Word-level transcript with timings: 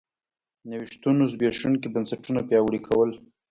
نوښتونو 0.69 1.23
زبېښونکي 1.33 1.87
بنسټونه 1.93 2.39
پیاوړي 2.49 2.79
کول 2.87 3.09